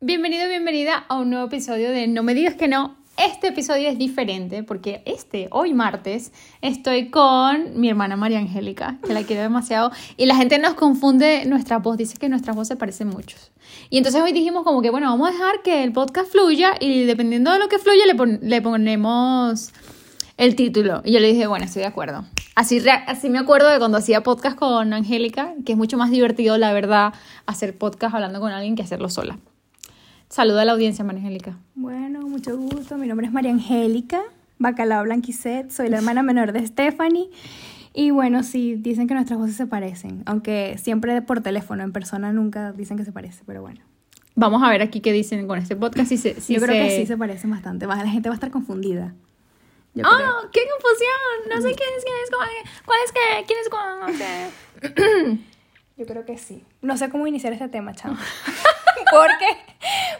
[0.00, 2.94] Bienvenido, bienvenida a un nuevo episodio de No me digas que no.
[3.16, 6.30] Este episodio es diferente porque este, hoy martes,
[6.62, 11.44] estoy con mi hermana María Angélica, que la quiero demasiado, y la gente nos confunde
[11.46, 13.50] nuestra voz, dice que nuestras voces parecen muchos.
[13.90, 17.02] Y entonces hoy dijimos como que, bueno, vamos a dejar que el podcast fluya y
[17.02, 19.72] dependiendo de lo que fluya le, pon- le ponemos
[20.36, 21.02] el título.
[21.04, 22.24] Y yo le dije, bueno, estoy de acuerdo.
[22.54, 26.56] Así, así me acuerdo de cuando hacía podcast con Angélica, que es mucho más divertido,
[26.56, 27.14] la verdad,
[27.46, 29.40] hacer podcast hablando con alguien que hacerlo sola.
[30.28, 31.56] Saluda a la audiencia, María Angélica.
[31.74, 32.98] Bueno, mucho gusto.
[32.98, 34.20] Mi nombre es María Angélica
[34.58, 35.70] Bacalao Blanquicet.
[35.70, 37.30] Soy la hermana menor de Stephanie.
[37.94, 40.22] Y bueno, sí, dicen que nuestras voces se parecen.
[40.26, 43.42] Aunque siempre por teléfono, en persona nunca dicen que se parece.
[43.46, 43.80] Pero bueno,
[44.34, 46.08] Vamos a ver aquí qué dicen con este podcast.
[46.10, 47.86] Si se, si yo creo que se- sí se parecen bastante.
[47.86, 49.14] La gente va a estar confundida.
[49.94, 50.50] Yo ¡Oh, creo.
[50.52, 51.48] qué confusión!
[51.48, 52.48] No sé quién es quién es cuál,
[52.84, 55.34] cuál es qué, quién es cuál.
[55.34, 55.40] ok.
[55.96, 56.62] Yo creo que sí.
[56.82, 58.16] No sé cómo iniciar este tema, chamo.
[59.10, 59.46] porque,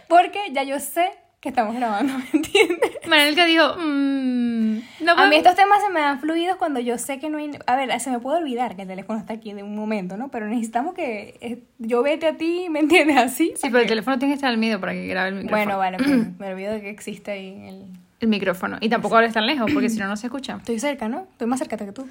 [0.07, 2.91] porque ya yo sé que estamos grabando, ¿me entiendes?
[3.07, 7.19] Manuelka dijo, mmm, no A mí estos temas se me dan fluidos cuando yo sé
[7.19, 7.51] que no hay...
[7.65, 10.29] A ver, se me puede olvidar que el teléfono está aquí de un momento, ¿no?
[10.29, 13.17] Pero necesitamos que eh, yo vete a ti, ¿me entiendes?
[13.17, 13.53] Así.
[13.55, 15.63] Sí, pero el teléfono tiene que estar al medio para que grabe el micrófono.
[15.65, 17.85] Bueno, vale, pues, me olvido de que existe ahí el...
[18.19, 18.77] El micrófono.
[18.81, 20.57] Y tampoco hables tan lejos, porque si no, no se escucha.
[20.57, 21.25] Estoy cerca, ¿no?
[21.31, 22.05] Estoy más cerca que tú.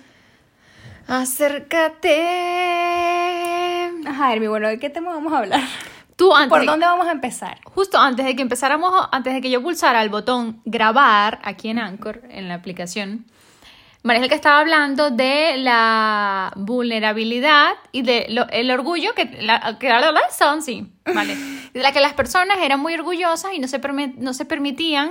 [1.07, 2.19] Acércate.
[4.07, 5.61] Ajá, Hermi, bueno, ¿de qué tema vamos a hablar?
[6.19, 6.51] Tú antes.
[6.51, 7.59] ¿Por de- dónde vamos a empezar?
[7.65, 11.79] Justo antes de que empezáramos, antes de que yo pulsara el botón grabar aquí en
[11.79, 13.25] Anchor, en la aplicación,
[14.03, 19.89] María Angélica estaba hablando de la vulnerabilidad y de lo- el orgullo que la, que
[19.89, 21.37] la, la- son, sí, vale.
[21.73, 23.79] De la que las personas eran muy orgullosas y no se,
[24.17, 25.11] no se permitían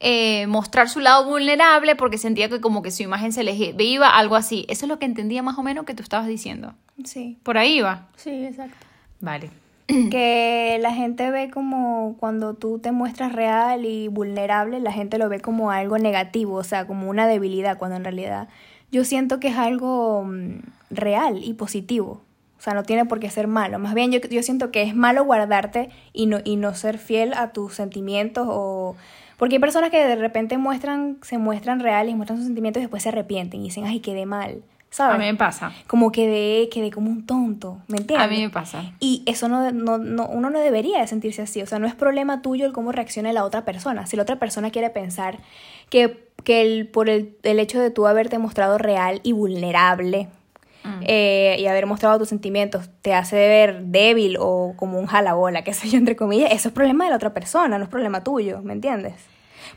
[0.00, 4.08] eh, mostrar su lado vulnerable porque sentía que como que su imagen se les iba,
[4.08, 4.64] algo así.
[4.68, 6.72] Eso es lo que entendía más o menos que tú estabas diciendo.
[7.04, 8.06] Sí, Por ahí va.
[8.16, 8.74] sí, exacto.
[9.20, 9.50] Vale.
[10.10, 15.28] que la gente ve como cuando tú te muestras real y vulnerable, la gente lo
[15.28, 18.48] ve como algo negativo, o sea, como una debilidad, cuando en realidad
[18.90, 22.20] yo siento que es algo mm, real y positivo.
[22.58, 23.78] O sea, no tiene por qué ser malo.
[23.78, 27.32] Más bien yo, yo siento que es malo guardarte y no, y no ser fiel
[27.34, 28.96] a tus sentimientos o...
[29.38, 33.02] Porque hay personas que de repente muestran, se muestran reales, muestran sus sentimientos y después
[33.02, 35.16] se arrepienten y dicen, ay, quedé mal, ¿sabes?
[35.16, 35.72] A mí me pasa.
[35.86, 38.26] Como quedé, quedé como un tonto, ¿me entiendes?
[38.26, 38.92] A mí me pasa.
[39.00, 41.62] Y eso no, no, no, uno no debería de sentirse así.
[41.62, 44.06] O sea, no es problema tuyo el cómo reaccione la otra persona.
[44.06, 45.38] Si la otra persona quiere pensar
[45.88, 50.28] que, que el, por el, el hecho de tú haberte mostrado real y vulnerable
[51.02, 55.74] eh, y haber mostrado tus sentimientos te hace ver débil o como un jalabola, qué
[55.74, 58.62] sé yo, entre comillas, eso es problema de la otra persona, no es problema tuyo,
[58.62, 59.14] ¿me entiendes?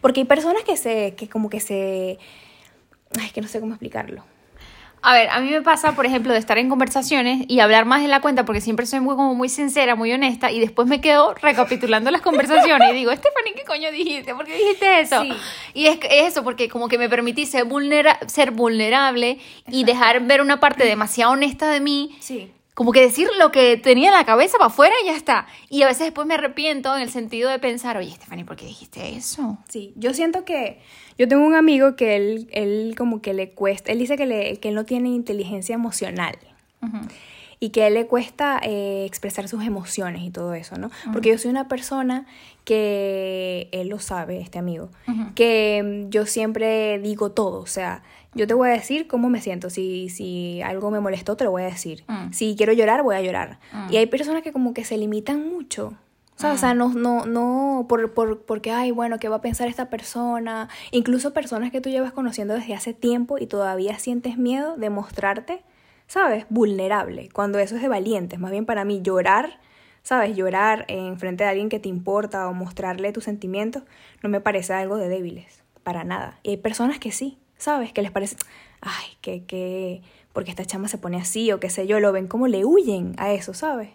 [0.01, 2.19] Porque hay personas que se, que como que se...
[3.19, 4.23] Ay, que no sé cómo explicarlo.
[5.05, 8.01] A ver, a mí me pasa, por ejemplo, de estar en conversaciones y hablar más
[8.01, 11.01] de la cuenta porque siempre soy muy, como muy sincera, muy honesta y después me
[11.01, 14.33] quedo recapitulando las conversaciones y digo, Stephanie, ¿qué coño dijiste?
[14.33, 15.21] ¿Por qué dijiste eso?
[15.23, 15.33] Sí.
[15.73, 20.21] Y es, es eso, porque como que me permití ser, vulnera- ser vulnerable y dejar
[20.21, 22.49] ver una parte demasiado honesta de mí Sí.
[22.73, 25.47] Como que decir lo que tenía en la cabeza para afuera y ya está.
[25.69, 28.65] Y a veces después me arrepiento en el sentido de pensar, oye, Stephanie, ¿por qué
[28.65, 29.57] dijiste eso?
[29.69, 30.79] Sí, yo siento que
[31.17, 34.57] yo tengo un amigo que él, él como que le cuesta, él dice que, le,
[34.57, 36.37] que él no tiene inteligencia emocional
[37.59, 40.91] y que a él le cuesta eh, expresar sus emociones y todo eso, ¿no?
[41.13, 42.25] Porque yo soy una persona
[42.65, 44.89] que, él lo sabe, este amigo,
[45.35, 48.03] que mm, yo siempre digo todo, o sea,
[48.35, 51.51] yo te voy a decir cómo me siento, si, si algo me molestó te lo
[51.51, 52.31] voy a decir, Mm.
[52.31, 53.59] si quiero llorar voy a llorar.
[53.89, 55.93] Y hay personas que como que se limitan mucho.
[56.35, 59.41] O sea, o sea, no, no, no, por, por, porque, ay, bueno, ¿qué va a
[59.41, 60.67] pensar esta persona?
[60.91, 65.61] Incluso personas que tú llevas conociendo desde hace tiempo y todavía sientes miedo de mostrarte,
[66.07, 66.45] ¿sabes?
[66.49, 68.39] Vulnerable, cuando eso es de valientes.
[68.39, 69.59] Más bien para mí, llorar,
[70.01, 70.35] ¿sabes?
[70.35, 73.83] Llorar en frente de alguien que te importa o mostrarle tus sentimientos,
[74.23, 76.39] no me parece algo de débiles, para nada.
[76.41, 77.93] Y hay personas que sí, ¿sabes?
[77.93, 78.35] Que les parece,
[78.81, 80.01] ay, que, que,
[80.33, 83.15] porque esta chama se pone así o qué sé yo, lo ven como le huyen
[83.17, 83.89] a eso, ¿sabes?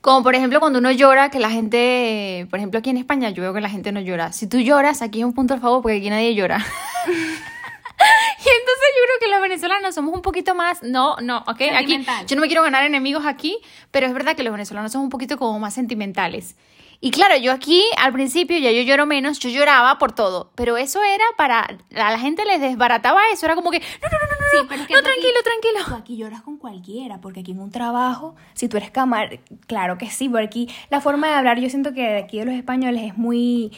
[0.00, 3.42] Como por ejemplo cuando uno llora, que la gente, por ejemplo aquí en España yo
[3.42, 4.32] veo que la gente no llora.
[4.32, 6.56] Si tú lloras, aquí es un punto al favor porque aquí nadie llora.
[7.06, 12.04] y entonces yo creo que los venezolanos somos un poquito más, no, no, ok, aquí
[12.26, 13.56] yo no me quiero ganar enemigos aquí,
[13.92, 16.56] pero es verdad que los venezolanos son un poquito como más sentimentales.
[17.00, 20.76] Y claro, yo aquí al principio ya yo lloro menos, yo lloraba por todo, pero
[20.76, 24.26] eso era para, a la gente les desbarataba eso, era como que, no, no, no,
[24.26, 25.84] no, no, Sí, no, pero es que no, aquí- tranquilo, tranquilo.
[25.88, 29.98] Tú aquí lloras con cualquiera, porque aquí en un trabajo, si tú eres camar, claro
[29.98, 32.54] que sí, pero aquí la forma de hablar, yo siento que de aquí de los
[32.54, 33.72] españoles es muy,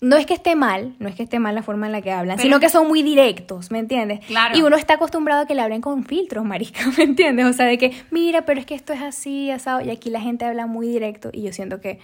[0.00, 2.10] no es que esté mal, no es que esté mal la forma en la que
[2.12, 4.24] hablan, Pero- sino que son muy directos, ¿me entiendes?
[4.26, 4.56] Claro.
[4.56, 7.46] Y uno está acostumbrado a que le hablen con filtros, marica, ¿me entiendes?
[7.46, 10.20] O sea, de que, mira, pero es que esto es así, asado, y aquí la
[10.20, 12.00] gente habla muy directo, y yo siento que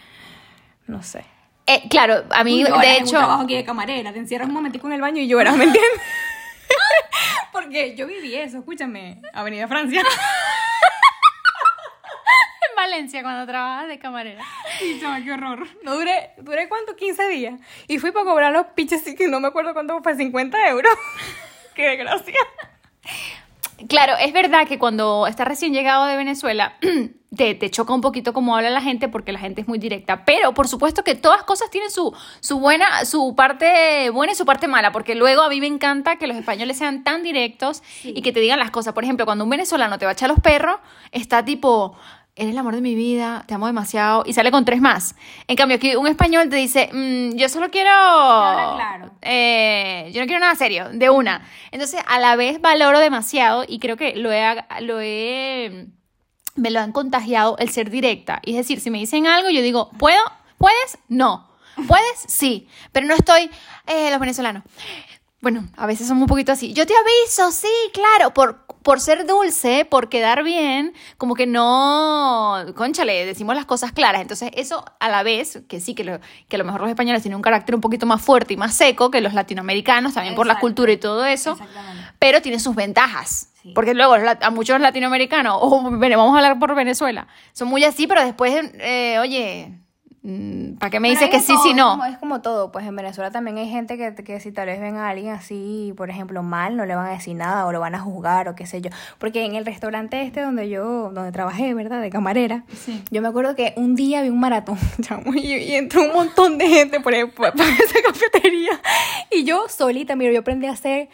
[0.88, 1.25] no sé.
[1.67, 3.19] Eh, claro, a mí, de en un hecho...
[3.19, 6.00] trabajo aquí de camarera, te encierras un momentico en el baño y lloras, ¿me entiendes?
[7.52, 10.02] Porque yo viví eso, escúchame, Avenida Francia.
[12.70, 14.44] En Valencia, cuando trabajas de camarera.
[14.79, 15.67] Sí, qué horror.
[15.82, 17.61] No duré, duré cuánto, 15 días.
[17.87, 20.93] Y fui para cobrar los piches, sí que no me acuerdo cuánto fue, 50 euros.
[21.75, 22.34] qué desgracia.
[23.86, 26.76] Claro, es verdad que cuando estás recién llegado de Venezuela,
[27.36, 30.25] te, te choca un poquito cómo habla la gente porque la gente es muy directa.
[30.25, 34.44] Pero por supuesto que todas cosas tienen su, su buena, su parte buena y su
[34.44, 34.90] parte mala.
[34.90, 38.40] Porque luego a mí me encanta que los españoles sean tan directos y que te
[38.40, 38.94] digan las cosas.
[38.94, 40.76] Por ejemplo, cuando un venezolano te va a echar los perros,
[41.12, 41.96] está tipo.
[42.38, 45.17] Eres el amor de mi vida, te amo demasiado, y sale con tres más.
[45.49, 47.90] En cambio, aquí un español te dice, "Mm, yo solo quiero.
[47.90, 49.11] habla claro.
[49.23, 51.43] Eh, yo no quiero nada serio, de una.
[51.73, 55.87] Entonces, a la vez valoro demasiado y creo que lo he, lo he
[56.55, 58.41] me lo han contagiado el ser directa.
[58.44, 60.20] Y es decir, si me dicen algo, yo digo, ¿puedo?
[60.58, 60.99] ¿Puedes?
[61.08, 61.49] No.
[61.87, 62.19] ¿Puedes?
[62.26, 62.69] Sí.
[62.93, 63.50] Pero no estoy,
[63.87, 64.62] eh, los venezolanos.
[65.40, 66.73] Bueno, a veces somos un poquito así.
[66.73, 72.56] Yo te aviso, sí, claro, por, por ser dulce, por quedar bien, como que no,
[72.75, 74.20] conchale, decimos las cosas claras.
[74.20, 76.19] Entonces, eso a la vez, que sí, que, lo,
[76.49, 78.75] que a lo mejor los españoles tienen un carácter un poquito más fuerte y más
[78.75, 81.56] seco que los latinoamericanos, también por la cultura y todo eso,
[82.19, 83.50] pero tiene sus ventajas.
[83.62, 83.73] Sí.
[83.76, 88.08] Porque luego a muchos latinoamericanos, o bueno, vamos a hablar por Venezuela, son muy así,
[88.08, 89.79] pero después, eh, oye,
[90.78, 91.92] ¿para qué me dices que sí, sí, no?
[91.92, 94.66] Es como, es como todo, pues en Venezuela también hay gente que, que si tal
[94.66, 97.72] vez ven a alguien así, por ejemplo, mal, no le van a decir nada o
[97.72, 98.90] lo van a juzgar o qué sé yo.
[99.19, 102.00] Porque en el restaurante este donde yo, donde trabajé, ¿verdad?
[102.00, 103.02] De camarera, Sí.
[103.10, 106.58] yo me acuerdo que un día vi un maratón, chamo, y, y entró un montón
[106.58, 108.81] de gente por, ahí, por, por esa cafetería.
[109.31, 111.08] Y yo solita, mira, yo aprendí a hacer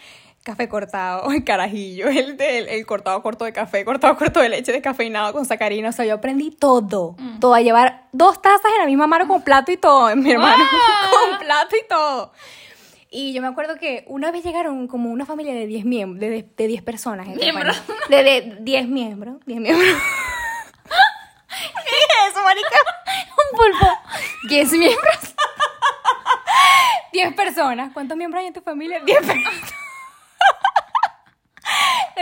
[0.44, 4.70] café cortado, el carajillo, el, del- el cortado corto de café, cortado corto de leche,
[4.72, 5.88] descafeinado con sacarina.
[5.88, 7.16] O sea, yo aprendí todo.
[7.40, 10.64] Todo, a llevar dos tazas en la misma mano con plato y todo, mi hermano.
[11.10, 12.32] con plato y todo.
[13.10, 16.30] Y yo me acuerdo que una vez llegaron como una familia de 10 miembros, de,
[16.30, 17.28] de, de 10 personas.
[17.28, 17.80] en Miembros.
[18.08, 19.88] De, de 10 miembros, 10 miembros.
[21.48, 22.68] ¿Qué es eso, marica?
[23.30, 23.86] Un pulpo.
[24.48, 25.34] 10 miembros.
[27.12, 27.92] 10 personas.
[27.94, 28.98] ¿Cuántos miembros hay en tu familia?
[29.04, 29.54] 10 personas.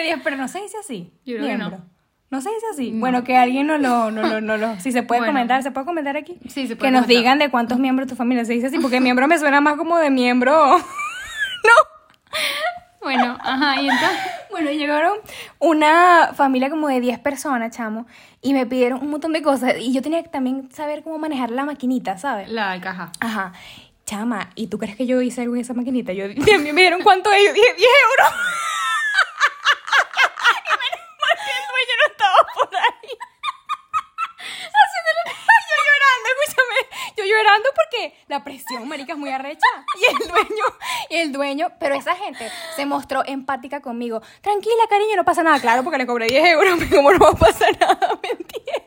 [0.03, 1.13] De 10, pero no se dice así.
[1.25, 1.79] Yo creo que miembro.
[1.79, 1.93] no.
[2.31, 2.93] No se dice así.
[2.95, 4.81] Bueno, que alguien no lo, no lo, no lo.
[4.81, 5.35] Si se puede Bueno.
[5.35, 6.39] comentar, ¿se puede comentar aquí?
[6.49, 8.79] Sí, se puede Que nos digan de cuántos miembros de tu familia se dice así,
[8.79, 10.79] porque miembro me suena más como de miembro.
[13.01, 14.19] Bueno, ajá, y entonces.
[14.51, 15.19] Bueno, llegaron
[15.59, 18.07] una familia como de 10 personas, chamo,
[18.41, 19.75] y me pidieron un montón de cosas.
[19.81, 22.49] Y yo tenía que también saber cómo manejar la maquinita, ¿sabes?
[22.49, 23.11] La caja.
[23.19, 23.53] Ajá.
[24.07, 26.13] Chama, ¿y tú crees que yo hice algo en esa maquinita?
[26.13, 26.27] Yo,
[26.61, 28.33] me dieron cuánto es, yo dije 10 euros.
[30.63, 33.11] y menos mal que el dueño no estaba por ahí.
[34.79, 35.23] Haciéndole
[35.69, 36.79] yo llorando, escúchame.
[37.17, 37.25] Yo
[37.75, 39.67] porque la presión, marica, es muy arrecha.
[39.99, 40.65] Y el dueño,
[41.11, 44.21] y el dueño, pero esa gente se mostró empática conmigo.
[44.41, 45.61] Tranquila, cariño, no pasa nada.
[45.61, 48.83] Claro, porque le cobré 10 euros, pero como no va a pasar nada, ¿me entiendes?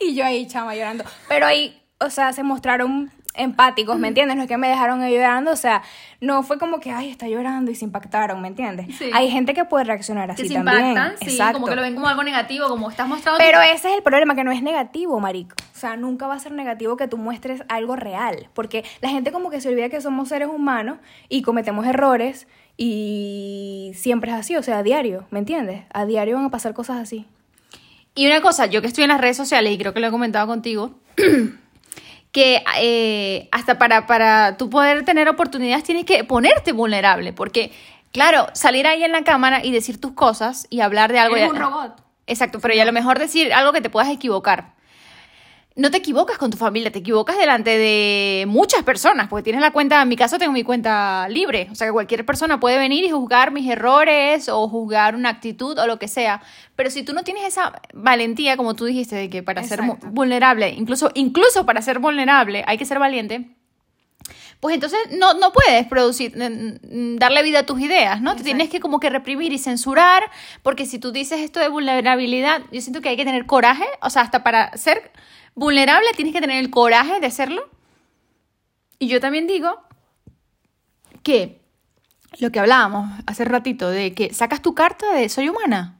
[0.00, 1.04] Y yo ahí, chama, llorando.
[1.28, 4.36] Pero ahí, o sea, se mostraron empáticos, ¿me entiendes?
[4.36, 5.82] No es que me dejaron llorando, o sea,
[6.20, 8.96] no fue como que, ay, está llorando y se impactaron, ¿me entiendes?
[8.96, 9.10] Sí.
[9.12, 10.88] Hay gente que puede reaccionar así Que se también.
[10.88, 11.54] impactan, sí, Exacto.
[11.54, 13.38] como que lo ven como algo negativo, como estás mostrando.
[13.38, 15.54] Pero ese es el problema, que no es negativo, marico.
[15.74, 18.48] O sea, nunca va a ser negativo que tú muestres algo real.
[18.52, 22.46] Porque la gente como que se olvida que somos seres humanos y cometemos errores
[22.76, 25.84] y siempre es así, o sea, a diario, ¿me entiendes?
[25.92, 27.26] A diario van a pasar cosas así.
[28.14, 30.10] Y una cosa, yo que estoy en las redes sociales y creo que lo he
[30.10, 30.94] comentado contigo,
[32.32, 37.72] que eh, hasta para, para tú poder tener oportunidades tienes que ponerte vulnerable, porque
[38.12, 41.36] claro, salir ahí en la cámara y decir tus cosas y hablar de algo...
[41.36, 42.02] Ya- un robot.
[42.26, 44.74] Exacto, pero y a lo mejor decir algo que te puedas equivocar.
[45.80, 49.70] No te equivocas con tu familia, te equivocas delante de muchas personas, porque tienes la
[49.70, 53.02] cuenta, en mi caso tengo mi cuenta libre, o sea que cualquier persona puede venir
[53.02, 56.42] y juzgar mis errores o juzgar una actitud o lo que sea,
[56.76, 59.80] pero si tú no tienes esa valentía, como tú dijiste, de que para ser
[60.12, 63.48] vulnerable, incluso, incluso para ser vulnerable hay que ser valiente,
[64.60, 68.36] pues entonces no, no puedes producir, darle vida a tus ideas, ¿no?
[68.36, 70.24] Te tienes que como que reprimir y censurar,
[70.62, 74.10] porque si tú dices esto de vulnerabilidad, yo siento que hay que tener coraje, o
[74.10, 75.10] sea, hasta para ser
[75.54, 77.68] vulnerable tienes que tener el coraje de hacerlo.
[78.98, 79.82] Y yo también digo
[81.22, 81.60] que
[82.38, 85.96] lo que hablábamos hace ratito, de que sacas tu carta de soy humana.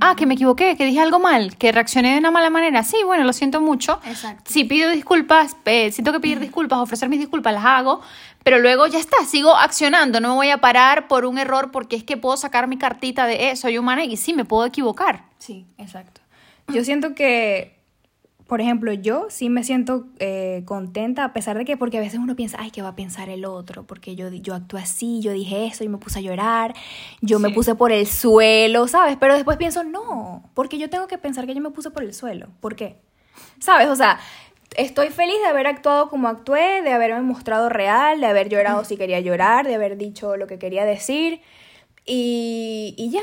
[0.00, 2.84] Ah, que me equivoqué, que dije algo mal, que reaccioné de una mala manera.
[2.84, 4.00] Sí, bueno, lo siento mucho.
[4.04, 4.44] Exacto.
[4.46, 8.00] Si pido disculpas, eh, siento que pedir disculpas, ofrecer mis disculpas, las hago,
[8.44, 11.96] pero luego ya está, sigo accionando, no me voy a parar por un error porque
[11.96, 15.24] es que puedo sacar mi cartita de eh, soy humana y sí, me puedo equivocar.
[15.38, 16.20] Sí, exacto.
[16.68, 17.77] Yo siento que
[18.48, 22.18] por ejemplo, yo sí me siento eh, contenta a pesar de que, porque a veces
[22.18, 23.86] uno piensa, ay, ¿qué va a pensar el otro?
[23.86, 26.74] Porque yo, yo actué así, yo dije eso y me puse a llorar,
[27.20, 29.18] yo me puse por el suelo, ¿sabes?
[29.20, 32.14] Pero después pienso, no, porque yo tengo que pensar que yo me puse por el
[32.14, 32.48] suelo.
[32.60, 32.96] ¿Por qué?
[33.60, 33.88] ¿Sabes?
[33.88, 34.18] O sea,
[34.78, 38.96] estoy feliz de haber actuado como actué, de haberme mostrado real, de haber llorado si
[38.96, 41.42] quería llorar, de haber dicho lo que quería decir
[42.06, 43.22] y, y ya.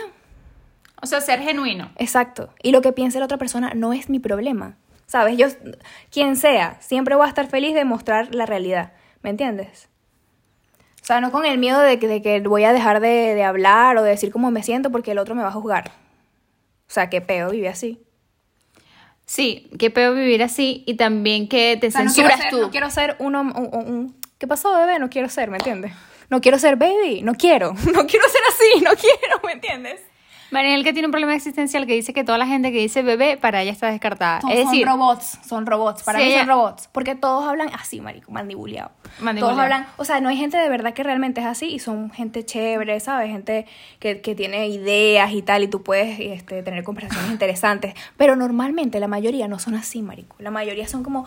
[1.02, 1.90] O sea, ser genuino.
[1.98, 2.50] Exacto.
[2.62, 4.78] Y lo que piense la otra persona no es mi problema.
[5.08, 5.38] ¿Sabes?
[5.38, 5.48] Yo,
[6.12, 8.94] quien sea, siempre voy a estar feliz de mostrar la realidad.
[9.22, 9.90] ¿Me entiendes?
[11.02, 13.44] O sea, no con el miedo de que, de que voy a dejar de, de
[13.44, 15.92] hablar o de decir cómo me siento porque el otro me va a juzgar.
[16.88, 18.02] O sea, qué peo vive así.
[19.26, 22.62] Sí, qué peor vivir así y también que te O sea, censuras ser- tú.
[22.62, 23.42] No quiero ser uno...
[23.42, 25.00] un- un- un- ¿Qué pasó, bebé?
[25.00, 25.94] No quiero ser, ¿me entiendes?
[26.30, 27.74] No quiero ser baby, no quiero.
[27.94, 30.02] No quiero ser así, no quiero, ¿me entiendes?
[30.52, 33.38] Mariel que tiene un problema existencial que dice que toda la gente que dice bebé
[33.38, 34.42] para ella está descartada.
[34.42, 36.04] Son, es decir, son robots, son robots.
[36.04, 36.90] Para Sí, mí son robots.
[36.92, 38.92] Porque todos hablan así, marico, mandibuleado.
[39.20, 39.48] Mandibuleado.
[39.48, 42.12] Todos hablan, o sea, no hay gente de verdad que realmente es así y son
[42.12, 43.32] gente chévere, ¿sabes?
[43.32, 43.66] Gente
[44.00, 47.94] que, que tiene ideas y tal y tú puedes este, tener conversaciones interesantes.
[48.18, 50.36] Pero normalmente la mayoría no son así, marico.
[50.40, 51.26] La mayoría son como...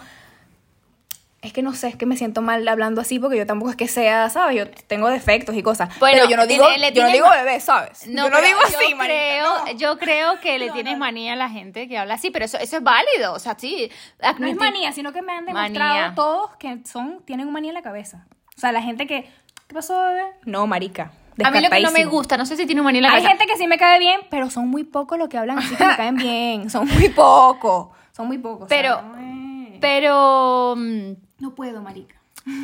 [1.49, 3.77] Es que no sé, es que me siento mal hablando así porque yo tampoco es
[3.77, 4.57] que sea, ¿sabes?
[4.57, 5.89] Yo tengo defectos y cosas.
[5.99, 8.05] Bueno, pero yo no digo, tiene- yo no digo bebé, ¿sabes?
[8.07, 9.71] yo no digo yo así, marica, creo, no.
[9.73, 12.77] Yo creo que le tienes manía a la gente que habla así, pero eso, eso
[12.77, 13.33] es válido.
[13.33, 13.91] O sea, sí.
[14.39, 16.15] No es manía, sino que me han demostrado Manía.
[16.15, 18.27] todos que son, tienen un manía en la cabeza.
[18.57, 19.23] O sea, la gente que,
[19.67, 20.25] ¿qué pasó, bebé?
[20.45, 21.13] No, marica.
[21.43, 23.15] A mí lo que no me gusta, no sé si tiene manía en la Hay
[23.23, 23.29] cabeza.
[23.39, 25.85] gente que sí me cae bien, pero son muy pocos los que hablan así que
[25.87, 26.69] me caen bien.
[26.69, 27.89] Son muy pocos.
[28.13, 28.67] Son muy pocos.
[28.69, 32.15] Pero- no, Pero mm, no puedo, marica.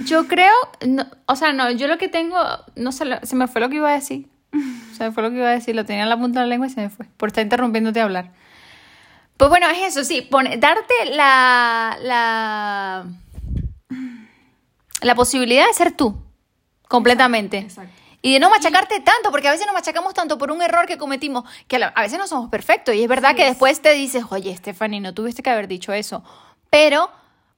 [0.07, 0.53] yo creo,
[0.87, 2.39] no, o sea, no, yo lo que tengo,
[2.77, 4.29] no sé, lo- se me fue lo que iba a decir.
[4.97, 6.51] Se me fue lo que iba a decir, lo tenía en la punta de la
[6.51, 8.31] lengua y se me fue, por estar interrumpiéndote a hablar.
[9.37, 13.05] Pues bueno, es eso, sí, pone- darte la, la,
[15.03, 16.17] la posibilidad de ser tú,
[16.89, 17.59] completamente.
[17.59, 17.91] Exacto.
[18.23, 20.97] Y de no machacarte tanto, porque a veces nos machacamos tanto por un error que
[20.97, 22.95] cometimos, que a, la- a veces no somos perfectos.
[22.95, 26.25] Y es verdad que después te dices, oye, Stephanie, no tuviste que haber dicho eso.
[26.71, 27.11] Pero,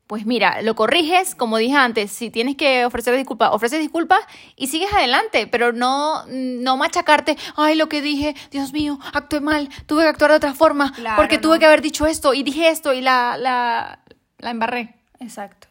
[0.06, 4.20] pues mira, lo corriges, como dije antes, si tienes que ofrecer disculpas, ofreces disculpas
[4.54, 9.68] y sigues adelante, pero no, no machacarte, ay, lo que dije, Dios mío, actué mal,
[9.86, 11.42] tuve que actuar de otra forma, Claro, porque no.
[11.42, 13.98] tuve que haber dicho esto y dije esto y la, la,
[14.38, 14.94] la embarré.
[15.18, 15.66] Exacto.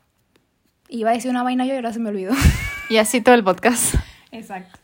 [0.90, 2.34] Iba a decir una vaina yo y ahora se me olvidó.
[2.90, 3.96] Y así todo el podcast.
[4.32, 4.78] Exacto.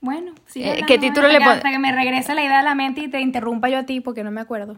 [0.00, 0.62] Bueno, sí.
[0.62, 3.20] Eh, ¿qué título le Hasta que me regrese la idea a la mente y te
[3.20, 4.76] interrumpa yo a ti porque no me acuerdo.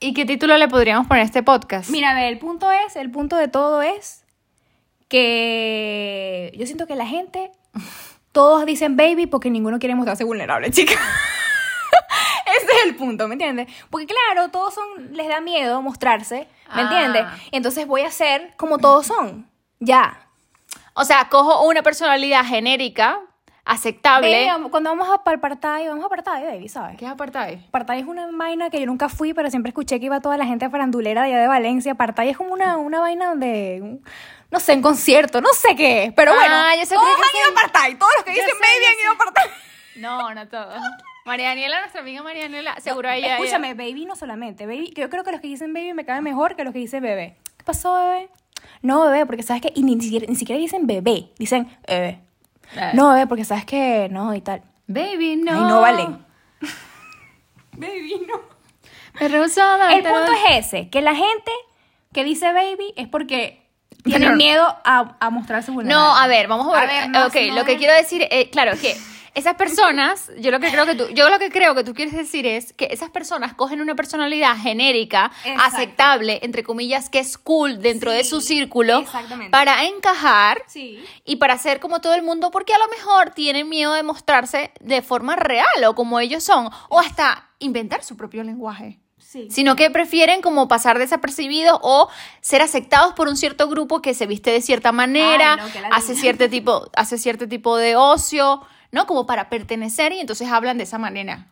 [0.00, 1.88] ¿Y qué título le podríamos poner a este podcast?
[1.90, 4.24] Mira, a ver, el punto es, el punto de todo es
[5.08, 7.50] que yo siento que la gente,
[8.32, 10.94] todos dicen baby porque ninguno quiere mostrarse vulnerable, chica.
[12.46, 13.68] Ese es el punto, ¿me entiendes?
[13.90, 16.82] Porque claro, todos son, les da miedo mostrarse, ¿me Ah.
[16.82, 17.24] entiendes?
[17.52, 19.48] Entonces voy a ser como todos son,
[19.80, 20.20] ya.
[20.94, 23.18] O sea, cojo una personalidad genérica,
[23.64, 24.46] aceptable.
[24.46, 26.96] Baby, cuando vamos a Partai, vamos a Partai, baby, ¿sabes?
[26.96, 27.56] ¿Qué es apartado?
[27.70, 30.46] Partai es una vaina que yo nunca fui, pero siempre escuché que iba toda la
[30.46, 31.94] gente farandulera de allá de Valencia.
[31.94, 33.98] Partai es como una, una vaina donde,
[34.50, 36.54] no sé, un concierto, no sé qué es, pero Ah, bueno.
[36.80, 37.36] yo sé todos que han sí.
[37.38, 39.44] ido a todos los que Yo dicen sé, baby han ido a Partai.
[39.96, 40.74] No, no todo.
[41.24, 43.36] María Daniela, nuestra amiga María Daniela, seguro ella.
[43.36, 46.22] Escúchame, baby no solamente, baby, que yo creo que los que dicen baby me caen
[46.22, 47.36] mejor que los que dicen bebé.
[47.56, 48.28] ¿Qué pasó, bebé?
[48.82, 52.20] No, bebé, porque sabes que, y ni siquiera, ni siquiera dicen bebé, dicen bebé.
[52.94, 54.62] No, bebé, porque sabes que, no, y tal.
[54.86, 55.52] Baby, no.
[55.52, 56.08] Ay, no vale.
[57.72, 58.40] baby, no.
[59.20, 61.50] Me rehusó El punto es ese, que la gente
[62.12, 63.64] que dice baby es porque
[64.02, 66.04] tiene Pero- miedo a, a mostrarse vulnerable.
[66.04, 66.90] No, a ver, vamos a ver.
[66.90, 68.96] A ver, no, ok, si no lo que quiero decir, eh, claro, es que
[69.34, 72.14] esas personas, yo lo que creo que tú, yo lo que creo que tú quieres
[72.14, 75.62] decir es que esas personas cogen una personalidad genérica, Exacto.
[75.76, 79.04] aceptable, entre comillas, que es cool dentro de su círculo,
[79.50, 81.04] para encajar Sí.
[81.24, 84.70] y para ser como todo el mundo, porque a lo mejor tienen miedo de mostrarse
[84.80, 89.48] de forma real o como ellos son, o hasta inventar su propio lenguaje Sí.
[89.50, 92.08] sino que prefieren como pasar desapercibidos o
[92.40, 96.14] ser aceptados por un cierto grupo que se viste de cierta manera, Ay, no, hace
[96.14, 98.62] cierto tipo, hace cierto tipo de ocio,
[98.94, 99.06] ¿no?
[99.06, 101.48] Como para pertenecer y entonces hablan de esa manera.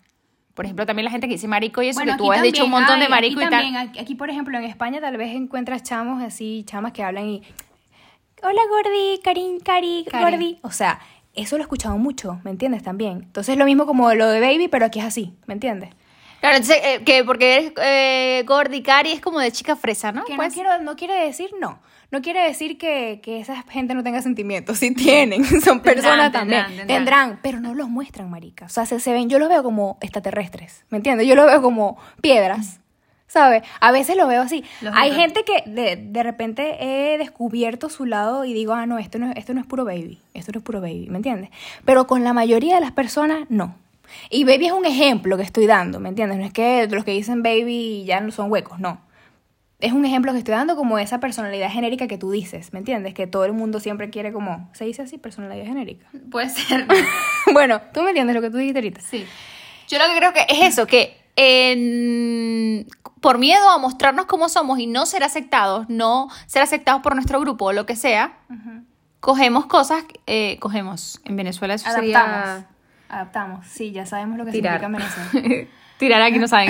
[0.54, 2.70] Por ejemplo, también la gente que dice marico y eso, que tú has dicho un
[2.70, 3.62] montón de marico aquí y tal.
[3.62, 7.26] también, Aquí, aquí, por ejemplo, en España tal vez encuentras chamos así, chamas que hablan
[7.28, 7.42] y...
[8.42, 10.04] Hola, Gordi, Karin, Cari.
[10.12, 10.58] Gordi.
[10.62, 11.00] O sea,
[11.34, 12.82] eso lo he escuchado mucho, ¿me entiendes?
[12.82, 13.22] También.
[13.24, 15.90] Entonces es lo mismo como lo de Baby, pero aquí es así, ¿me entiendes?
[16.40, 20.24] Claro, entonces, eh, que porque eres eh, gordi, cari, es como de chica fresa, ¿no?
[20.24, 21.80] Que Pues, no, quiero, no quiere decir no.
[22.12, 24.78] No quiere decir que, que esa gente no tenga sentimientos.
[24.78, 25.44] Sí tienen.
[25.62, 26.66] Son personas tendrán, también.
[26.66, 26.86] tendrán.
[26.86, 28.66] Tendrán, pero no los muestran, marica.
[28.66, 30.84] O sea, se, se ven, yo los veo como extraterrestres.
[30.90, 31.26] ¿Me entiendes?
[31.26, 32.78] Yo los veo como piedras.
[33.26, 33.62] ¿Sabes?
[33.80, 34.62] A veces lo veo así.
[34.82, 35.22] Los Hay otros.
[35.22, 36.76] gente que de, de repente
[37.14, 39.86] he descubierto su lado y digo, ah, no, esto no, es- esto no es puro
[39.86, 40.18] baby.
[40.34, 41.48] Esto no es puro baby, ¿me entiendes?
[41.86, 43.74] Pero con la mayoría de las personas, no.
[44.28, 46.38] Y baby es un ejemplo que estoy dando, ¿me entiendes?
[46.38, 49.00] No es que los que dicen baby ya no son huecos, no.
[49.82, 53.14] Es un ejemplo que estoy dando como esa personalidad genérica que tú dices, ¿me entiendes?
[53.14, 54.70] Que todo el mundo siempre quiere como...
[54.74, 55.18] ¿Se dice así?
[55.18, 56.06] Personalidad genérica.
[56.30, 56.86] Puede ser.
[57.52, 59.00] bueno, tú me entiendes lo que tú dijiste ahorita.
[59.00, 59.26] Sí.
[59.88, 62.86] Yo lo que creo que es eso, que en-
[63.20, 67.40] por miedo a mostrarnos como somos y no ser aceptados, no ser aceptados por nuestro
[67.40, 68.38] grupo o lo que sea,
[69.20, 71.20] cogemos cosas, eh, cogemos.
[71.24, 72.12] En Venezuela eso Adaptamos.
[72.36, 72.66] sería
[73.08, 73.66] Adaptamos.
[73.66, 74.80] Sí, ya sabemos lo que tirar.
[74.80, 75.66] significa Venezuela.
[75.98, 76.68] tirar aquí no saben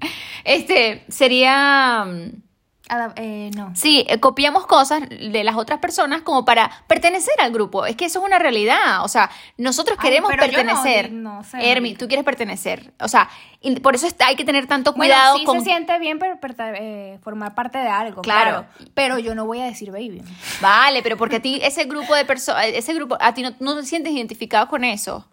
[0.00, 0.08] qué.
[0.44, 2.06] Este, sería...
[3.16, 3.72] eh, no.
[3.74, 7.86] Sí, eh, copiamos cosas de las otras personas como para pertenecer al grupo.
[7.86, 9.02] Es que eso es una realidad.
[9.04, 11.10] O sea, nosotros Ay, queremos no, pertenecer.
[11.10, 11.70] no sé.
[11.72, 12.92] Hermi, tú quieres pertenecer.
[13.00, 13.28] O sea,
[13.82, 15.58] por eso está- hay que tener tanto Bueno, cuidado sí con.
[15.60, 18.66] se siente bien per- per- eh, formar parte de algo, Claro.
[18.76, 18.88] claro.
[18.92, 20.22] Pero yo no voy a decir baby.
[20.60, 23.76] Vale, pero porque a ti ese grupo de personas, ese grupo, a ti no, no
[23.76, 25.26] te sientes identificado con eso.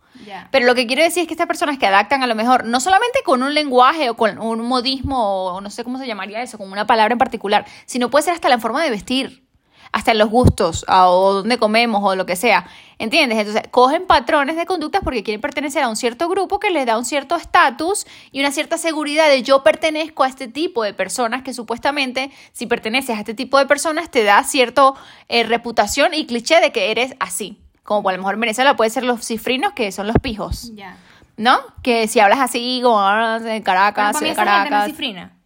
[0.51, 2.79] Pero lo que quiero decir es que estas personas que adaptan a lo mejor, no
[2.79, 6.57] solamente con un lenguaje o con un modismo o no sé cómo se llamaría eso,
[6.57, 9.43] con una palabra en particular, sino puede ser hasta la forma de vestir,
[9.91, 12.65] hasta los gustos o dónde comemos o lo que sea.
[12.97, 13.39] ¿Entiendes?
[13.39, 16.97] Entonces, cogen patrones de conductas porque quieren pertenecer a un cierto grupo que les da
[16.97, 21.41] un cierto estatus y una cierta seguridad de yo pertenezco a este tipo de personas
[21.41, 24.93] que supuestamente si perteneces a este tipo de personas te da cierta
[25.27, 27.57] reputación y cliché de que eres así.
[27.83, 30.71] Como por a lo mejor en Venezuela puede ser los cifrinos que son los pijos.
[30.75, 30.97] Ya.
[31.37, 31.59] ¿No?
[31.81, 34.85] Que si hablas así, como ah, de Caracas, de gente Caracas.
[34.85, 35.37] cifrina.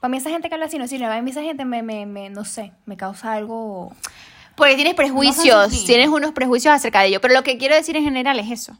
[0.00, 1.08] Para mí esa gente que habla así no cifrina.
[1.08, 3.92] Para mí esa gente me, me, me, no sé, me causa algo...
[4.54, 7.20] Porque tienes prejuicios, tienes unos prejuicios acerca de ello.
[7.20, 8.76] Pero lo que quiero decir en general es eso.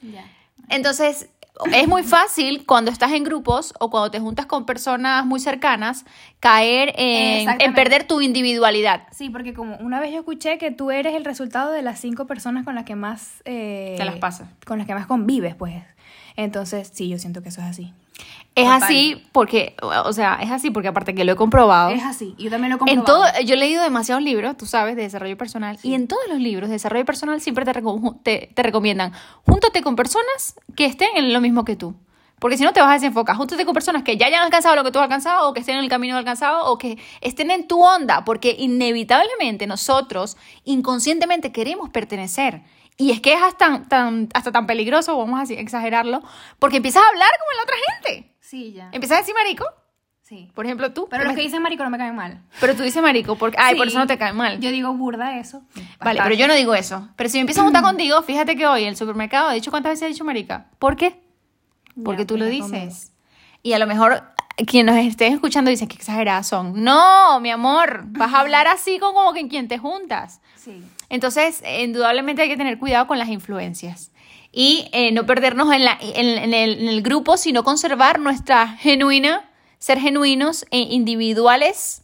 [0.00, 0.24] Ya.
[0.68, 1.28] Entonces,
[1.72, 6.04] es muy fácil cuando estás en grupos o cuando te juntas con personas muy cercanas
[6.40, 9.02] caer en, en perder tu individualidad.
[9.12, 12.26] Sí, porque como una vez yo escuché que tú eres el resultado de las cinco
[12.26, 13.42] personas con las que más...
[13.44, 14.48] eh, Te las pasas.
[14.66, 15.74] Con las que más convives, pues.
[16.36, 17.92] Entonces, sí, yo siento que eso es así.
[18.56, 18.82] Es Total.
[18.82, 21.90] así porque, o sea, es así porque aparte que lo he comprobado.
[21.90, 22.34] Es así.
[22.36, 23.32] Yo también lo he En comprobado.
[23.32, 26.38] todo, yo he leído demasiados libros, tú sabes, de desarrollo personal, y en todos los
[26.40, 27.72] libros de desarrollo personal siempre te,
[28.24, 29.12] te, te recomiendan,
[29.46, 31.94] júntate con personas que estén en lo mismo que tú.
[32.40, 34.82] Porque si no te vas a desenfocar, júntate con personas que ya hayan alcanzado lo
[34.82, 37.68] que tú has alcanzado, o que estén en el camino alcanzado, o que estén en
[37.68, 42.62] tu onda, porque inevitablemente nosotros inconscientemente queremos pertenecer.
[42.96, 46.22] Y es que es hasta tan, hasta tan peligroso, vamos a exagerarlo,
[46.58, 48.29] porque empiezas a hablar como la otra gente.
[48.40, 48.88] Sí, ya.
[48.92, 49.64] Empiezas a decir marico,
[50.22, 50.50] Sí.
[50.54, 51.08] por ejemplo tú.
[51.10, 52.40] Pero los que dicen marico no me caen mal.
[52.60, 54.60] Pero tú dices marico, porque, ay, por eso no te cae mal.
[54.60, 55.62] Yo digo burda eso.
[55.98, 57.08] Vale, pero yo no digo eso.
[57.16, 59.70] Pero si me empiezo a juntar contigo, fíjate que hoy en el supermercado he dicho
[59.70, 60.66] cuántas veces he dicho marica.
[60.78, 61.20] ¿Por qué?
[62.04, 63.12] Porque Ya, tú lo mira, dices.
[63.62, 64.22] Y a lo mejor
[64.66, 66.82] quienes nos estén escuchando dicen que exageradas son.
[66.84, 70.40] No, mi amor, vas a hablar así con como que en quien te juntas.
[70.56, 70.82] Sí.
[71.08, 74.12] Entonces, eh, indudablemente hay que tener cuidado con las influencias.
[74.52, 78.68] Y eh, no perdernos en, la, en, en el, en el grupo, sino conservar nuestra
[78.68, 82.02] genuina, ser genuinos e individuales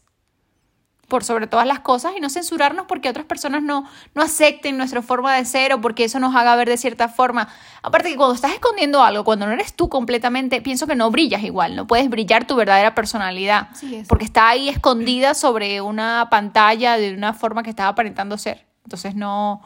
[1.08, 5.02] por sobre todas las cosas y no censurarnos porque otras personas no, no acepten nuestra
[5.02, 7.48] forma de ser o porque eso nos haga ver de cierta forma.
[7.82, 11.42] Aparte que cuando estás escondiendo algo, cuando no eres tú completamente, pienso que no brillas
[11.44, 13.68] igual, no puedes brillar tu verdadera personalidad
[14.08, 18.66] porque está ahí escondida sobre una pantalla de una forma que estaba aparentando ser.
[18.84, 19.62] Entonces no,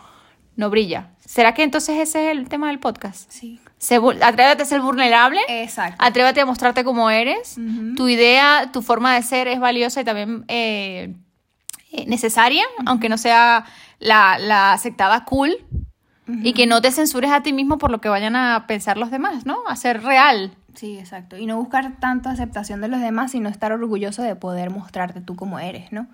[0.60, 1.08] no brilla.
[1.24, 3.28] ¿Será que entonces ese es el tema del podcast?
[3.30, 3.60] Sí.
[3.78, 5.40] Se atrévete a ser vulnerable.
[5.48, 5.96] Exacto.
[5.98, 7.56] Atrévete a mostrarte como eres.
[7.96, 11.14] Tu idea, tu forma de ser es valiosa y también eh,
[11.90, 13.64] eh, necesaria, aunque no sea
[13.98, 15.56] la, la aceptada cool.
[16.42, 19.10] Y que no te censures a ti mismo por lo que vayan a pensar los
[19.10, 19.58] demás, ¿no?
[19.66, 20.52] A ser real.
[20.74, 21.36] Sí, exacto.
[21.36, 25.34] Y no buscar tanto aceptación de los demás, sino estar orgulloso de poder mostrarte tú
[25.34, 26.06] como eres, ¿no?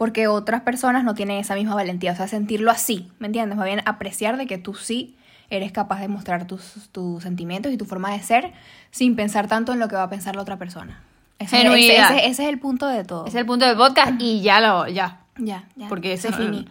[0.00, 3.58] Porque otras personas no tienen esa misma valentía, o sea, sentirlo así, ¿me entiendes?
[3.58, 5.14] Más bien apreciar de que tú sí
[5.50, 8.54] eres capaz de mostrar tus, tus sentimientos y tu forma de ser
[8.90, 11.02] sin pensar tanto en lo que va a pensar la otra persona.
[11.38, 13.26] Ese, ese- ese- ese es el punto de todo.
[13.26, 15.20] Ese es el punto del podcast y ya lo, ya.
[15.36, 15.88] Ya, ya.
[15.88, 16.66] Porque se finí.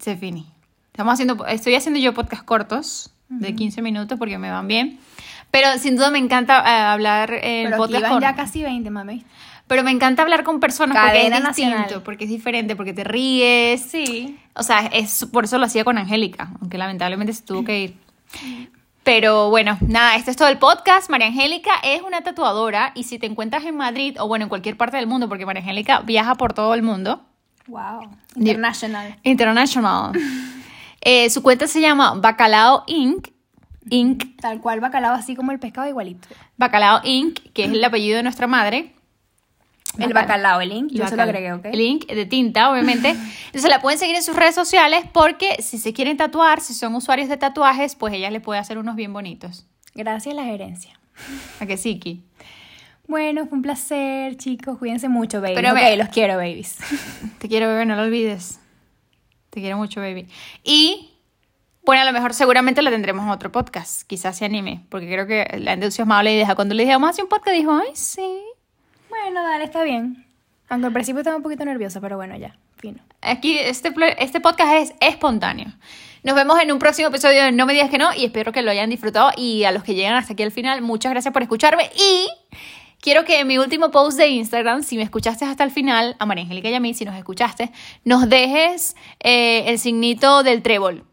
[0.00, 0.46] Se finí.
[0.92, 4.98] Estamos haciendo, estoy haciendo yo podcast cortos de 15 minutos porque me van bien.
[5.50, 8.88] Pero sin duda me encanta eh, hablar en aquí podcast van con- ya casi 20,
[8.90, 9.24] mami.
[9.70, 12.02] Pero me encanta hablar con personas Cadena porque es distinto, nacional.
[12.02, 13.80] porque es diferente, porque te ríes.
[13.82, 14.36] Sí.
[14.54, 17.96] O sea, es por eso lo hacía con Angélica, aunque lamentablemente se tuvo que ir.
[19.04, 21.08] Pero bueno, nada, esto es todo el podcast.
[21.08, 24.76] María Angélica es una tatuadora y si te encuentras en Madrid o bueno, en cualquier
[24.76, 27.22] parte del mundo, porque María Angélica viaja por todo el mundo,
[27.68, 28.10] Wow.
[28.34, 29.16] International.
[29.22, 30.12] international,
[31.00, 33.28] eh, su cuenta se llama Bacalao Inc.
[33.88, 34.36] Inc.
[34.40, 36.26] Tal cual bacalao, así como el pescado igualito.
[36.56, 38.94] Bacalao Inc., que es el apellido de nuestra madre.
[40.02, 41.66] El bacalao, el link, yo se lo agregué, ¿ok?
[41.66, 43.10] El link de tinta, obviamente.
[43.46, 46.94] Entonces la pueden seguir en sus redes sociales porque si se quieren tatuar, si son
[46.94, 49.66] usuarios de tatuajes, pues ella les puede hacer unos bien bonitos.
[49.94, 50.98] Gracias a la gerencia.
[51.60, 52.24] ¿A que sí, Ki?
[53.06, 54.78] Bueno, fue un placer, chicos.
[54.78, 55.54] Cuídense mucho, baby.
[55.56, 56.76] Pero ok, ve- los quiero, babies.
[57.38, 58.60] Te quiero, bebé, no lo olvides.
[59.50, 60.28] Te quiero mucho, baby.
[60.62, 61.10] Y,
[61.84, 64.02] bueno, a lo mejor seguramente la tendremos en otro podcast.
[64.06, 66.54] Quizás se anime, porque creo que la entusiasmado le deja.
[66.54, 68.22] Cuando le dije, vamos a hacer un podcast, dijo, ay, sí.
[69.10, 70.24] Bueno, dale, está bien.
[70.68, 73.00] Aunque al principio estaba un poquito nerviosa, pero bueno, ya, fino.
[73.20, 75.66] Aquí, este, este podcast es espontáneo.
[76.22, 78.62] Nos vemos en un próximo episodio de No me digas que no y espero que
[78.62, 81.42] lo hayan disfrutado y a los que llegan hasta aquí al final, muchas gracias por
[81.42, 82.28] escucharme y
[83.00, 86.26] quiero que en mi último post de Instagram, si me escuchaste hasta el final, a
[86.26, 87.72] María Angélica y a mí, si nos escuchaste,
[88.04, 91.04] nos dejes eh, el signito del trébol.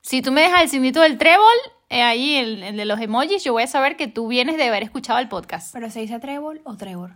[0.00, 1.44] Si tú me dejas el signito del trébol,
[1.90, 4.66] eh, ahí el, el de los emojis, yo voy a saber que tú vienes de
[4.66, 5.72] haber escuchado el podcast.
[5.72, 7.14] ¿Pero se dice trébol o trébol?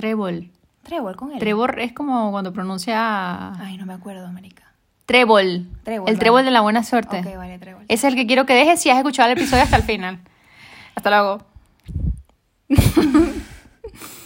[0.00, 0.48] Trébol.
[0.82, 1.38] Trébol con él.
[1.38, 4.64] Trébol es como cuando pronuncia Ay, no me acuerdo, América.
[5.04, 5.66] trébol.
[5.84, 6.18] Trébol, el vale.
[6.18, 7.18] trébol de la buena suerte.
[7.20, 7.84] Ok, vale, trébol.
[7.86, 10.20] Ese es el que quiero que dejes si has escuchado el episodio hasta el final.
[10.94, 11.42] Hasta luego.